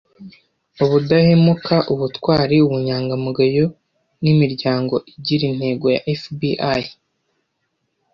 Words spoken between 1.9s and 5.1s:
Ubutwari Ubunyangamugayo nimiryango